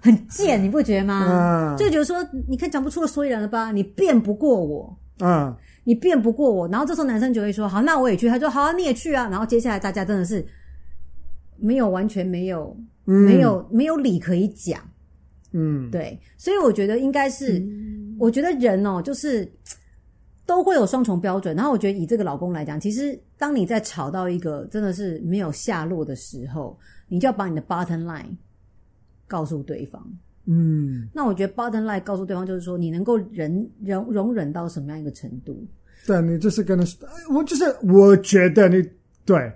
[0.00, 1.74] 很贱，你不觉得吗？
[1.76, 3.72] 就觉得说，你看讲不出个所以然了吧？
[3.72, 8.28] 你辩不过我，嗯，你辩不过我，然后这时候男生就会说，好，那我也去。
[8.28, 9.28] 他说，好啊，你也去啊。
[9.28, 10.46] 然后接下来大家真的是
[11.56, 14.80] 没有完全没有，没有没有理可以讲，
[15.52, 17.60] 嗯，对，所以我觉得应该是，
[18.20, 19.50] 我觉得人哦，就是。
[20.48, 26.74] 都会有双重标准，然后我觉得以这个老公来讲，其实当你在吵到一个真的是没有下落的时候，
[27.06, 28.34] 你就要把你的 bottom line
[29.26, 30.02] 告诉对方。
[30.46, 35.62] 嗯，那我觉得 bottom line 告诉对方就是说，你能够忍容容忍到什么样一个程度？
[36.06, 38.82] 对，你就是跟他说，我就是我觉得你
[39.26, 39.52] 对，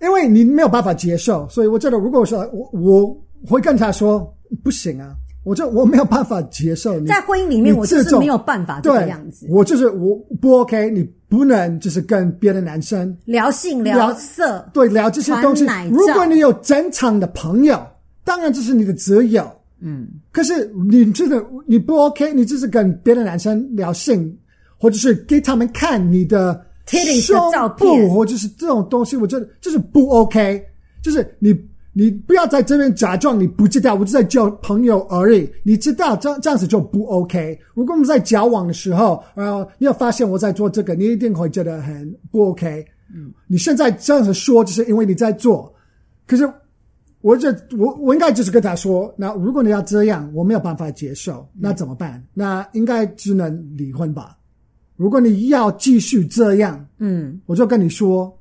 [0.00, 5.14] 因为你没有办法接受，所以我觉得如果我说我我会跟他说不行啊。
[5.44, 9.46] 我就我没有办法接受你，在婚姻里面，我就是没有办法这个样子。
[9.50, 15.66] 我就是我不 OK，你不能就是跟别的男生聊性聊色，对，聊这些东西。
[15.90, 17.78] 如果你有正常的朋友，
[18.24, 19.46] 当然这是你的择友。
[19.80, 24.34] 嗯，可是你真的你不 OK，你就是跟别的男生聊性，
[24.78, 26.64] 或者是给他们看你的
[27.20, 30.64] 胸部，照片或者是这种东西，我觉得就是不 OK，
[31.02, 31.54] 就是你。
[31.96, 35.48] 你不要在这边假装你不知道，我就在交朋友而已。
[35.62, 37.56] 你知道这这样子就不 OK。
[37.72, 42.84] 如果我们在交往的时候，然后你要发现我在做这个，你一定会觉得很不 OK。
[43.14, 45.72] 嗯，你现在这样子说，就是因为你在做。
[46.26, 46.52] 可是，
[47.20, 52.20] 我这我我应该就是跟他说，那如果你要这样，我没有办法接受，那怎么办？
[52.34, 54.36] 那应该只能离婚吧。
[54.96, 58.36] 如果你要继续这样，嗯，我就跟你说，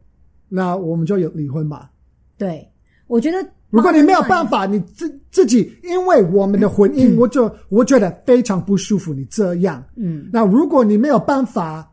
[0.50, 1.92] 那我们就有离婚吧。
[2.36, 2.68] 对。
[3.14, 9.14] 我觉得，如果你没有办法，你自自己，因为我们的婚姻，我就我觉得非常不舒服。
[9.14, 11.88] 你这样，嗯，那如果你没有办法，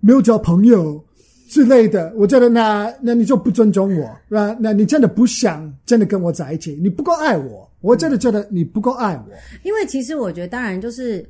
[0.00, 1.02] 没有交朋友
[1.48, 9.32] 之类的，我觉得那那你就不尊重我，那那你真的不想真的跟我在一起，你不够爱我，我真的觉得你不够爱我。
[9.62, 11.26] 因为其实我觉得，当然就是，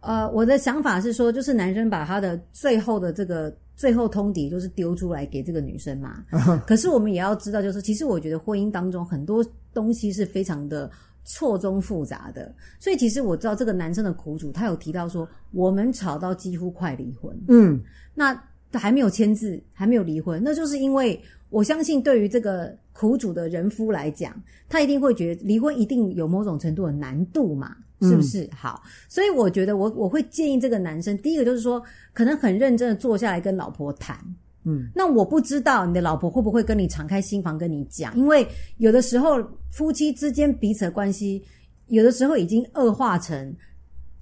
[0.00, 3.54] 呃，我的想法是说，就是男生把他的最后的这个。
[3.76, 6.22] 最后通牒就是丢出来给这个女生嘛。
[6.68, 10.90] 可是我们也要知道，就是其实我觉得婚姻当中很多东西是非常的
[11.24, 12.54] 错综复杂的。
[12.78, 17.34] 所以其实我知道这个男生的苦主，他有提到说，我们吵到几乎快离婚。
[17.48, 17.80] 嗯，
[18.14, 18.38] 那
[18.74, 27.74] 还没有签字，还没有离婚，那就是因为我相信对于这个苦主的人夫来讲，他一定会觉得离婚一定有某种程度的难度嘛。
[28.00, 28.82] 是不是、嗯、好？
[29.08, 31.82] 所以我觉得我我会建议这个男生，第一个就是说，
[32.12, 34.16] 可能很认真的坐下来跟老婆谈。
[34.64, 41.42] 嗯，那我不知道你的老婆会不会跟你敞开心房跟你讲，因为有的时候夫妻之间彼此的关系，
[41.88, 43.54] 有的时候已经恶化成，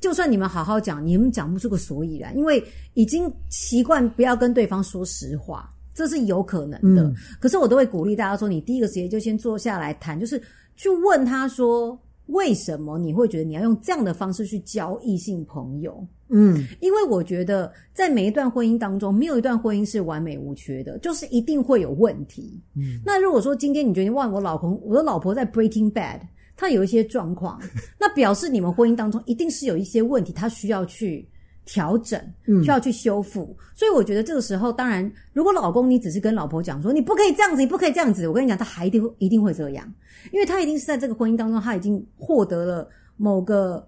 [0.01, 2.63] 就算你们好好讲，你们讲不出个所以然，因为
[2.95, 7.03] 已经习惯不要跟对方说实话，这是有可能的。
[7.03, 10.41] 嗯、可是我都会鼓励大家说，你第一个时间就先坐下来谈，就是
[10.77, 11.99] 去问他说。
[12.29, 16.07] 为什么你会觉得你要用这样的方式去交异性朋友？
[16.31, 22.61] 嗯，因为我觉得在每一段婚姻当中，没有一段婚姻是完美无缺的，就是一定会有问题。
[22.77, 26.21] 嗯，那如果说今天你觉得哇，我老公，我的老婆在 Breaking Bad，
[26.55, 27.59] 她有一些状况，
[27.99, 31.27] 那表示你们婚姻当中一定是有一些问题，她需要去
[31.69, 32.19] 调整，
[32.65, 33.55] 需要去修复。
[33.59, 39.87] 嗯，所以我觉得这个时候，当然，如果老公你只是跟老婆讲说你不可以这样子，你不可以这样子，我跟你讲，他还一定会一定会这样。
[40.33, 43.87] 因为他一定是在这个婚姻当中，他已经获得了某个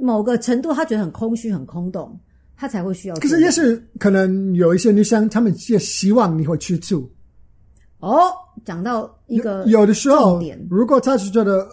[0.00, 2.18] 某个程度，他觉得很空虚、很空洞，
[2.56, 3.14] 他才会需要。
[3.16, 7.06] 可是也是可能有一些女生，她们也希望你会吃醋。
[7.98, 8.32] 哦，
[8.64, 11.68] 讲到一个有，有的时候，如果他是觉得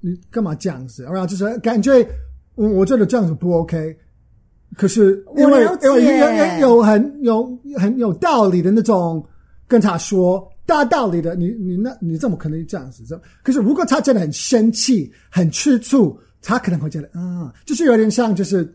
[0.00, 2.06] 你干嘛这样子，然后就是感觉，
[2.54, 3.98] 我觉得这样子不 OK。
[4.76, 9.24] 可是因为因为有有很有很有道理的那种
[9.66, 10.46] 跟他说。
[10.66, 13.04] 大道理的，你你那，你怎么可能这样子？
[13.06, 18.66] 这可是，如果他真的很生气、很吃醋，他可能会觉得，嗯，就是有点像，就是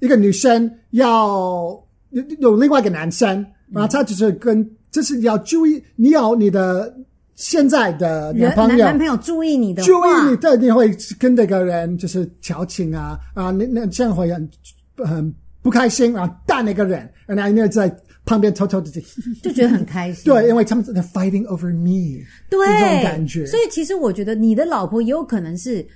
[0.00, 1.78] 一个女生要
[2.12, 6.96] 有有另外一个男生，然后他就是跟，就是要注意，你有你的
[7.34, 14.50] 现在的男朋友，男朋友注意你的，注意你，对，你会跟那个人就是调情啊啊，那那这样会很
[14.96, 17.92] 很不开心啊，带那个人，然后你在。
[18.26, 19.02] 旁边偷偷的就
[19.44, 23.44] 就觉得很开心，对，因为他们在 fighting over me，对这种感觉。
[23.44, 25.86] 所以其实我觉得你的老婆也有可能是，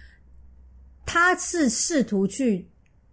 [1.07, 2.69] 他是试图去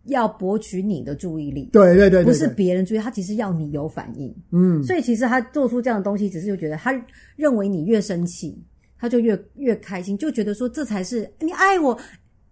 [0.07, 4.35] 要博取你的注意力，对对对，不是别人注意，他其实要你有反应。
[4.51, 6.91] 嗯，所以其实他做出这样的东西，只是就觉得他
[7.37, 8.61] 认为你越生气，
[8.99, 11.97] 他就越越开心，就觉得说这才是你爱我。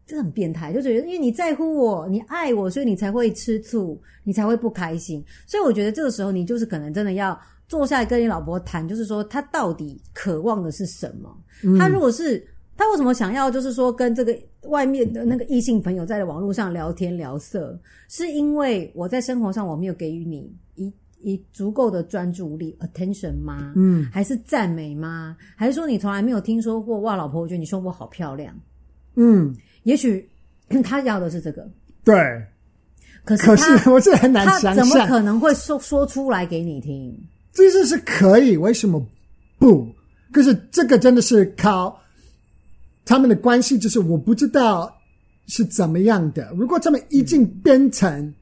[0.06, 5.24] 这很变态，就觉得因为你在乎我，你爱我，所以你才会吃醋，你才会不开心。
[5.48, 7.40] 所以我觉得这个时候你就是可能真的要
[7.70, 11.34] 坐下来跟你老婆谈，就是说他到底渴望的是什么？
[11.64, 23.72] 嗯、他如果是他为什么想要就是说跟这个外面的那个异性朋友在网络上聊天聊色，是因为我在生活上我没有给予你一一足够的专注力 attention 吗？
[23.78, 25.38] 嗯，还是赞美吗？
[25.56, 28.54] 还是说你从来没有听说过哇，老婆，我觉得你胸部好漂亮？
[29.16, 29.56] 嗯。
[29.84, 30.28] 也许
[30.84, 31.68] 他要的是这个，
[32.04, 32.16] 对。
[33.26, 37.18] 可是，可是 我这很难想象，怎么可能会说说出来给你听？
[37.54, 39.02] 其实是可以，为什么
[39.58, 39.88] 不？
[40.34, 41.98] 可是这个真的是靠
[43.06, 44.94] 他们的关系，就是我不知道
[45.48, 46.52] 是怎么样的。
[46.58, 48.34] 如果他们已经变成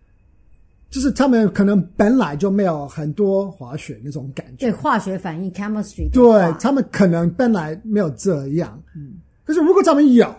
[0.89, 10.33] 就是他们可能本来就没有很多化学那种感觉，对化学反应 chemistry，对他们可能本来没有这样，嗯，可是如果他们有，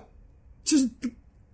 [0.65, 0.89] 就是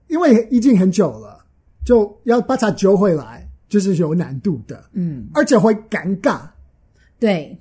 [0.09, 1.45] 因为已经很久了，
[1.85, 6.41] 就要把他揪回来，就是有难度的，嗯，而且会尴尬，
[7.19, 7.59] 对。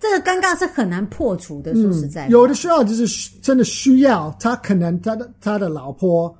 [0.00, 6.36] 这个尴尬是很难破除的，说实在，嗯，有的时候就是真的需要他，可能他的他的老婆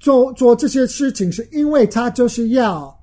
[0.00, 2.98] 做做这些事情，是因为他就是要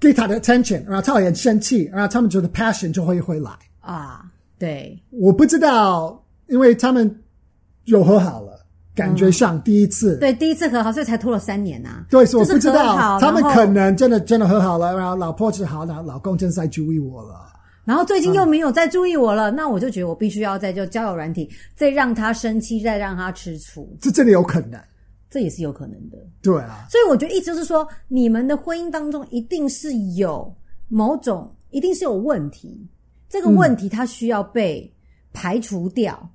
[0.00, 3.52] 给他的 attention，然后他很生气，然后他们觉得 passion 就会回来。
[3.80, 4.24] 啊。
[4.58, 7.22] 对，我不知道，因为他们
[7.84, 8.64] 又和好了，
[8.94, 12.06] 感觉像第一次，嗯、对第一次和好，所以才拖了三年呐、啊。
[12.10, 17.48] 对，所以我不知道他们可能真的真的和好了，然后老婆是好，然后老公真的在注意我了。
[17.84, 24.80] 然后最近又没有再注意我了，嗯、那我就觉得我必须要在就交友软体再让他生气，再让他吃醋，这真的有可能，
[25.28, 26.16] 这也是有可能的。
[26.40, 30.54] 对啊，所以我觉得意思就是说，你们的婚姻当中一定是有
[30.86, 32.86] 某种，一定是有问题，
[33.28, 34.88] 这个问题它需要被
[35.32, 36.28] 排除掉，嗯，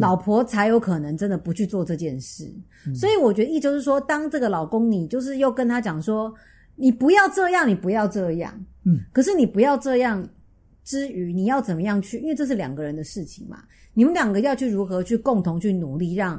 [0.00, 2.50] 老婆才有可能真的不去做这件事。
[2.86, 6.32] 嗯、所以我觉得意思就是说，当这个老公你就是又跟他讲说，
[6.76, 8.52] 你不要这样，你不要这样，
[8.84, 10.28] 嗯，可是你不要这样。
[10.84, 12.18] 之余，你要怎么样去？
[12.18, 13.62] 因为这是两个人的事情嘛，
[13.94, 16.36] 你们两个要去如何去共同去努力，让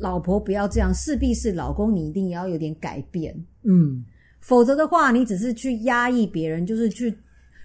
[0.00, 4.04] 老婆不要这样，势必是老公你一定要有点改变，嗯，
[4.40, 7.16] 否则的话，你只是去压抑别人，就是去，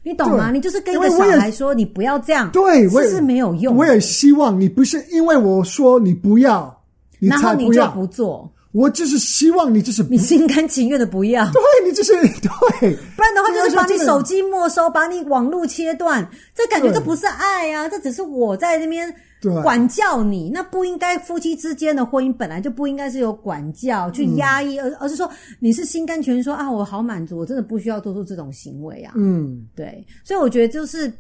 [0.04, 0.52] 你懂吗？
[0.52, 3.76] 你就是跟一个小孩说你不要这样，对，这是没有用。
[3.76, 6.76] 我也希望你不是因为我说你不要，
[7.20, 8.52] 你才不要，然后你就不做。
[8.74, 19.14] 我就是希望你就是你心甘情愿的不要，对，你就是对，不然的话就是把你手机没收，把你网络切断，这感觉这不是爱啊，这只是我在那边
[19.62, 25.30] 管教你，那不应该夫妻之间的婚姻本来就不应该是有管教去压抑，而而是说
[25.60, 31.12] 你是心甘情愿说啊，我好满足，我真的不需要做出这种行为啊，嗯，对，所以我觉得就是，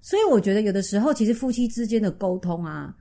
[0.00, 2.92] 所以我觉得有的时候其实夫妻之间的沟通啊。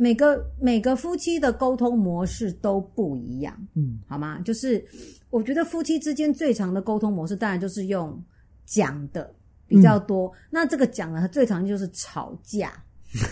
[0.00, 4.40] 每个每个夫妻的沟通模式都不一样，嗯，好吗？
[4.42, 4.82] 就是
[5.28, 8.18] 我觉得夫妻之间最长的沟通模式，当然就是用
[8.64, 9.30] 讲的
[9.66, 10.26] 比较多。
[10.28, 12.72] 嗯、那这个讲的最常就是吵架，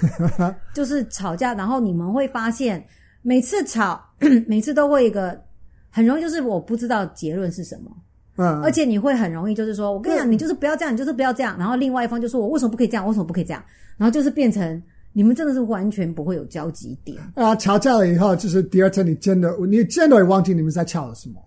[0.75, 1.55] 就是吵架。
[1.55, 2.87] 然后你们会发现，
[3.23, 4.07] 每次吵，
[4.47, 5.43] 每次都会一个
[5.89, 7.91] 很容易，就是我不知道结论是什么，
[8.37, 11.57] 嗯，而且你会很容易就是说，我跟你讲，你就是不要这样，你就是不要这样。
[11.59, 13.07] 然后另外一方就说，我为什么不可以这样？
[13.07, 13.65] 为什么不可以这样？
[13.97, 14.83] 然后就是变成。
[15.13, 17.57] 你们真的是完全不会有交集点啊！
[17.57, 21.43] 吵架了以后，就是第二天你真的，你真的会忘记你们在吵了什么，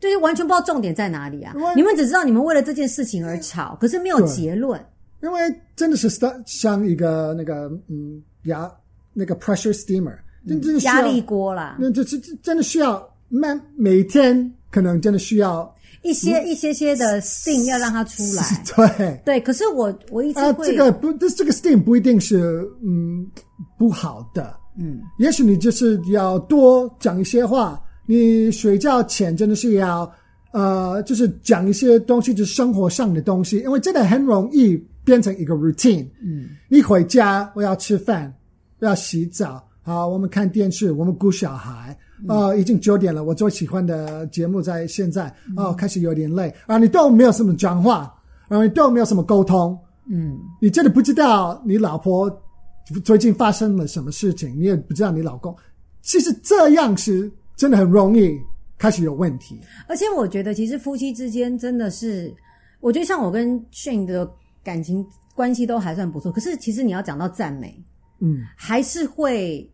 [0.00, 1.54] 就是完全不知道重点在哪里啊！
[1.76, 4.84] 你们只知道你们为了这件事情而吵，可是没有结论。
[5.22, 5.40] 因为
[5.74, 6.08] 真的是
[6.46, 8.70] 像一个那个嗯压
[9.12, 15.72] 那个 pressure steamer，真真的压力锅啦，那这是真的需要每每天可能真的需要。
[16.06, 18.64] 一些一些些的 steam 要让它出来，
[18.96, 19.40] 对对。
[19.40, 23.26] 可是我我一直会、啊、这个不，这这个 steam 不一定是嗯
[23.76, 27.80] 不好的，嗯，也许你就是要多讲一些话。
[28.08, 30.08] 你睡觉前真的是要
[30.52, 36.06] 呃，就是讲一些东西，就是生活上的东西，因为真的很容易变成一个 routine。
[36.22, 38.32] 嗯，你回家我要吃饭，
[38.78, 41.98] 我要洗澡，好，我们看电视，我们顾小孩。
[42.28, 43.22] 哦，已经九点了。
[43.22, 45.32] 我最喜欢的节目在现在。
[45.56, 46.52] 哦，开始有点累。
[46.66, 48.12] 啊，你都没有什么讲话，
[48.48, 49.78] 然后你都没有什么沟通。
[50.08, 52.30] 嗯，你真的不知道你老婆
[53.04, 55.54] 最近发生了什么事情，你也不知道你老公。
[56.00, 58.32] 其实这样是真的很容易
[58.78, 59.60] 开始有问题。
[59.88, 62.34] 而且我觉得，其实夫妻之间真的是，
[62.80, 64.30] 我觉得像我跟 Shane 的
[64.64, 66.32] 感情关系都还算不错。
[66.32, 67.84] 可是，其实你要讲到赞美，
[68.20, 69.70] 嗯，还是会。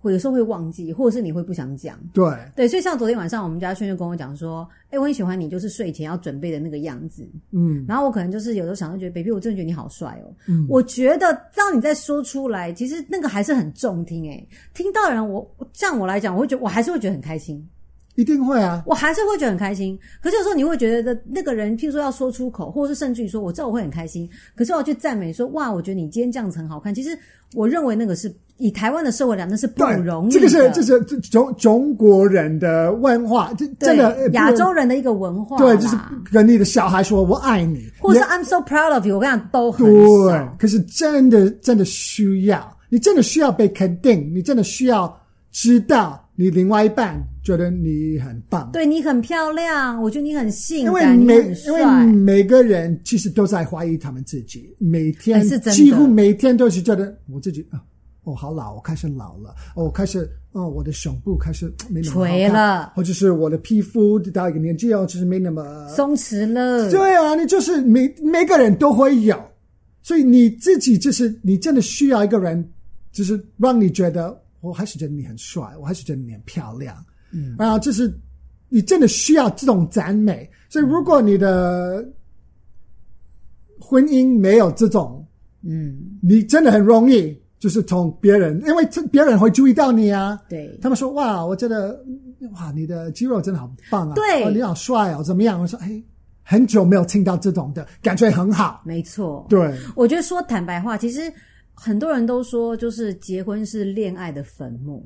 [0.00, 1.98] 会有时候会忘记，或者是你会不想讲。
[2.12, 10.32] 对对，所以像昨天晚上，我们家轩就跟我讲说：“哎，我很喜欢你，就是睡前要准备的那个样子。”嗯，然后我可能就是有时候想，就觉得 baby，我真的觉得你好帅哦。
[10.46, 14.48] 嗯，我觉得当你在说出来，其实那个还是很中听诶。
[14.72, 17.66] 听到人，我像我来讲，我会觉得我还是会觉得很开心。
[18.14, 19.98] 一定会啊，我还是会觉得很开心。
[20.20, 27.16] 可是有时候你会觉得那个人，譬如说要说出口，或者是甚至于说，我知道我会很开心，可是我要去赞美说：“哇，我觉得你今天这样子很好看。”其实
[27.54, 28.32] 我认为那个是。
[28.58, 30.40] 以台湾的社会来讲，那是不容易的。
[30.40, 35.56] 这个是，这是中中国人的文化，这真的亚洲人的一个文化。
[35.58, 35.96] 对，就是
[36.32, 40.48] 跟你的小孩说“我爱你”，或者是 “I'm so proud of you”，我跟你讲都很对。
[40.58, 45.16] 可是真的真的需要，你真的需要被肯定，你真的需要
[45.52, 57.80] 知道你另外一半觉得你很棒，对你很漂亮，我觉得你很性感，因为每因为每个人其实都在怀疑他们自己，每天几乎每天都是觉得我自己啊。
[58.28, 66.90] 哦，好老，我开始老了，哦，我开始，哦，我的胸部开始没那么垂了，或者是我的皮肤到一个年纪哦，就是没那么松弛了。
[66.90, 69.34] 对啊，你就是每每个人都会有，
[70.02, 72.70] 所以你自己就是你真的需要一个人，
[73.12, 78.12] 就是让你觉得，我还是觉得你很帅，我还是觉得你很漂亮，嗯，然后就是
[78.68, 80.48] 你真的需要这种赞美。
[80.68, 82.06] 所以如果你的
[83.80, 85.26] 婚姻没有这种，
[85.62, 87.34] 嗯，你真的很容易。
[87.58, 90.40] 就是从别人，因为这别人会注意到你啊。
[90.48, 91.98] 对，他们说哇，我觉得
[92.54, 94.14] 哇，你的肌肉真的好棒啊。
[94.14, 95.60] 对，哦，你好帅哦，怎么样？
[95.60, 96.02] 我说哎，
[96.42, 98.80] 很久没有听到这种的感觉，很好。
[98.84, 101.32] 没错，对，我觉得说坦白话，其实
[101.74, 105.04] 很多人都说，就是结婚是恋爱的坟墓。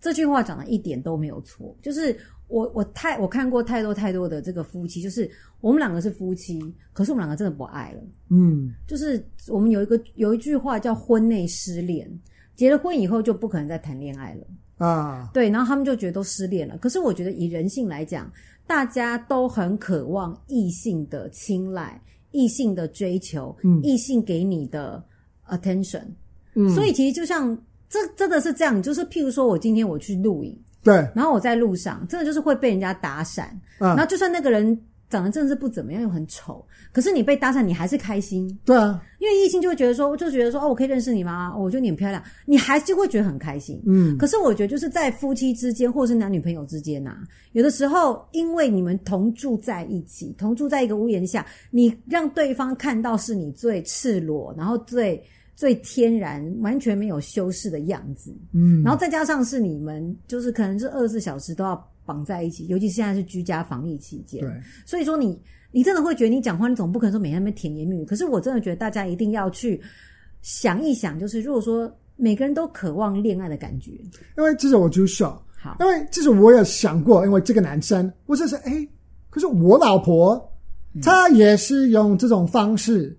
[0.00, 2.16] 这句话讲的一点都没有错，就是。
[2.48, 5.28] 我我太我看过太多太多的这个夫妻，就是
[5.60, 8.00] 我们两个是夫妻，可是我们两个真的不爱了。
[8.28, 12.08] 嗯，就是我们有一个有一句话叫“婚内失恋”，
[12.54, 15.28] 结了婚以后就不可能再谈恋爱了啊。
[15.34, 16.78] 对，然后他们就觉得都失恋了。
[16.78, 18.30] 可是我觉得以人性来讲，
[18.64, 25.04] 大家都很渴望异性的青睐、异性的追求、嗯、异性给你的
[25.48, 26.04] attention。
[26.54, 30.56] 嗯，所以其实就像这真的是这样，就是譬如说我今天我去录影。
[30.82, 33.46] 对，然后我在路上，真的就是会被人家搭讪，
[33.80, 34.80] 嗯，然后就算那个人
[35.10, 38.56] 长得真的是不怎么样，又很丑，可是你被搭讪，你还是开心。
[38.64, 41.52] 对啊，因为异性就会觉得说，就觉得说，哦，我可以认识你吗？
[41.52, 43.82] 哦，我觉得你很漂亮，你还是会觉得很开心。
[43.84, 47.16] 嗯，可是我觉得就是在夫妻之间，或者是男女朋友之间呐，
[47.50, 55.20] 有的时候，因为你们同住在一起，同住在一个屋檐下，你让对方看到是你最赤裸，然后最。
[55.56, 64.50] 最天然、完全没有修饰的样子，嗯，然后再加上是你们，就是可能是二十四小时都要绑在一起，尤其现在是居家防疫期间，对，
[64.84, 65.40] 所以说你
[65.72, 68.04] 你真的会觉得你讲话，你总不可能说每天那边甜言蜜语。
[68.04, 69.80] 可是我真的觉得大家一定要去
[70.42, 73.92] 想一想，就是如果说每个人都渴望恋爱的感觉，
[74.36, 78.86] 因为其实我就说，好，因为其实我也想过，因为这个男生，我就是哎，
[79.30, 80.52] 可是我老婆，
[81.02, 83.18] 她也是用这种方式。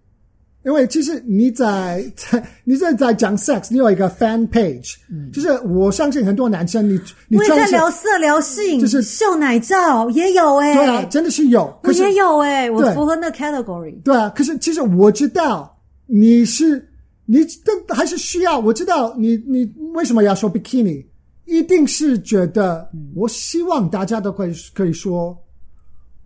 [0.67, 6.99] 因为其实你在在你在在讲 sex，你有一个 fan page，嗯，就是我相信很多男生，你
[7.29, 15.73] 你在聊色聊性，就是秀奶照也有诶、欸、对啊，真的是有，我也有诶、欸、我符合那 category，对啊，可是其实我知道
[16.05, 16.85] 你是
[17.25, 19.63] 你都还是需要，我知道你你
[19.93, 21.01] 为什么要说 bikini，
[21.45, 25.33] 一定是觉得我希望大家都可以可以说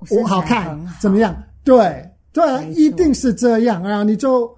[0.09, 0.93] 我好看好。
[0.99, 2.03] 怎么样，对。
[2.33, 4.03] 对啊，一定是这样啊！
[4.03, 4.49] 你就，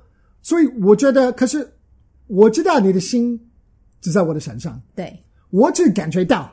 [0.41, 1.67] 所以我觉得，可是
[2.27, 3.39] 我知道你的心
[4.01, 5.17] 只在我的身上，对，
[5.49, 6.51] 我只感觉到，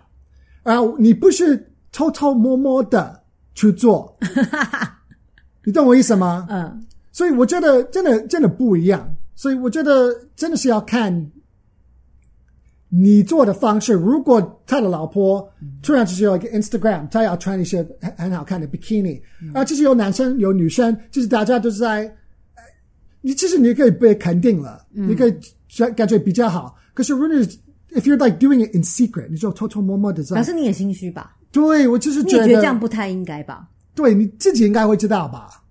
[0.62, 3.22] 啊，你不是偷偷摸摸的
[3.54, 4.16] 去做，
[5.64, 6.46] 你懂我意思吗？
[6.48, 11.30] 嗯，所以我觉得真的真的不一样，所以我觉得真的是要看。
[12.92, 15.48] 你做的方式，如果他的老婆
[15.80, 19.22] 突然就是有一个 Instagram，他要穿一些很很好看的 bikini，
[19.54, 22.12] 啊，就是有男生有女生，就是大家都是在，
[23.20, 25.32] 你其实你可以被肯定了，嗯、你可以
[25.78, 26.76] 感感觉比较好。
[26.92, 27.46] 可是如果你
[27.92, 31.36] if you're like doing it in secret，你就偷偷摸摸的在，表示你也心虚吧？
[31.52, 33.68] 对，我就是觉得，你觉得这样不太应该吧？
[33.94, 35.62] 对，你自己应该会知道吧？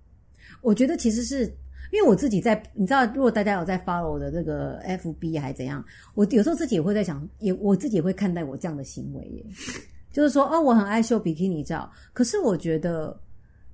[0.61, 1.53] 我觉得其实是。
[1.91, 5.83] 因为我自己在，你知道，如果大家有在 follow 我的这个 FB 还是怎样，
[6.13, 9.45] 我有时候自己也会在想，也我自己也会看待我这样的行为耶，
[10.11, 13.19] 就是说，哦，我很爱秀比基尼照，可是我觉得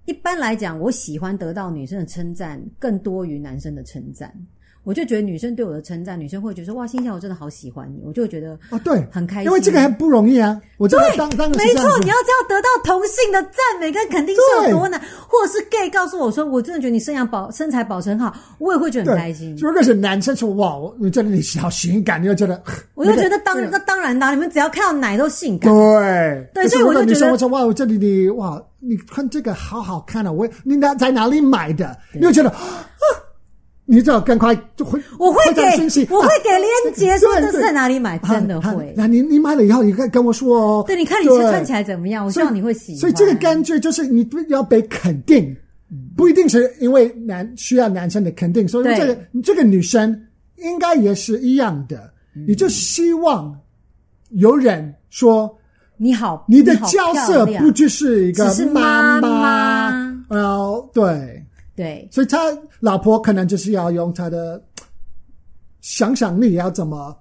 [0.05, 4.33] 一般来讲，我喜欢得到女生的称赞更多于男生的称赞。
[4.85, 10.61] 我就觉得女生对我的称赞，女生会觉得说哇，心想我真的好喜欢你，我就会觉得哦，对，很开心，因为这个还不容易啊。
[10.77, 19.55] 我对，当当没错，你要这样得到同性的赞美跟肯定是有多难，或者是 gay 告诉我说，我真的觉得你身养保身材保持很好，我也会觉得很开心。
[19.59, 22.61] 如果是男生说哇，我觉得你好性感，你就觉得，
[22.93, 25.73] 我就觉得当那当然啦，你们只要看到奶都性感。
[25.73, 31.97] 对对，所以我就觉得我说哇，我这里你哇，你看这个好好看啊，我你哪在哪里买的？
[32.13, 32.59] 你就觉得啊。
[33.87, 35.61] 你只要，赶快就会，我会给，
[36.09, 38.91] 我会给链接，说这是在哪里买，真的会。
[38.97, 40.83] 那你你买了以后，你可以跟我说哦。
[40.87, 42.25] 对，你看你是穿起来怎么样？
[42.25, 42.99] 我希望你会喜欢。
[42.99, 45.55] 所以这个感觉就是你要被肯定，
[46.17, 50.19] 不一定是因为男需要男生的肯定，所以这个这个女生
[50.55, 52.11] 应该也是一样的。
[52.47, 53.55] 你就希望
[54.31, 55.55] 有人说
[55.95, 61.39] 你好，你的角色不只是一个妈妈，哦，对。
[61.75, 62.37] 对，所以他
[62.79, 64.63] 老婆可能就是要用他的
[65.81, 67.15] 想象力，要怎么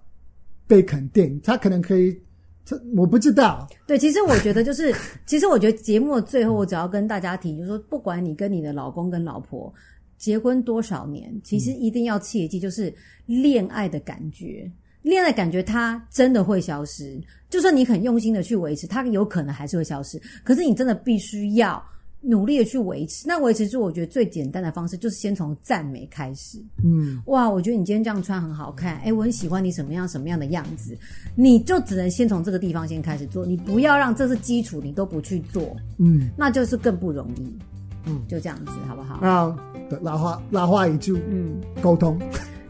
[0.67, 1.41] 被肯定？
[1.43, 2.17] 他可能可以，
[2.65, 3.67] 他我不知道。
[3.87, 4.95] 对，其实我觉得就是，
[5.27, 9.73] 其实我觉得节目的最后，我只要跟大家提，就是说，不管你跟你的老公跟老婆
[10.17, 12.95] 结婚多少年，其实一定要切记，就是
[13.27, 14.71] 恋爱的感觉。
[15.03, 20.19] 恋爱感觉它真的会消失，就算你很用心的去维持，它有可能还是会消失。
[20.43, 21.85] 可是你真的必须要
[22.25, 23.29] 努力的去维持。
[23.29, 26.59] 那维持住，我觉得最简单的方式就是先从赞美开始。
[26.83, 30.97] 嗯，哇，我觉得你今天这样穿很好看，哎，我很喜欢你什么样什么样的样子。
[31.37, 37.59] 你就只能先从这个地方先开始做，你不要让这是基础，你都不去做，嗯，那就是更不容易。
[38.07, 39.15] 嗯，就这样子，好不好？
[39.27, 39.57] 啊，
[40.03, 42.19] 老话老话一句，嗯，沟通。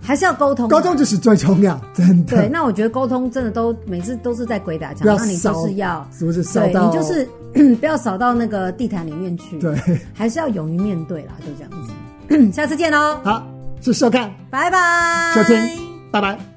[0.05, 2.37] 还是要沟通，沟通就是最重要，真的。
[2.37, 6.87] 对，那我觉得沟通真的都每次都是在鬼打墙，那你就是要是不是扫到？
[6.87, 7.27] 你就是
[7.81, 9.59] 不要扫到那个地毯里面去。
[9.59, 9.75] 对，
[10.13, 12.53] 还是要勇于面对啦，就这样子。
[12.53, 13.19] 下次见喽！
[13.25, 13.47] 好，
[13.81, 15.57] 是收看，拜拜，收听，
[16.11, 16.54] 拜拜。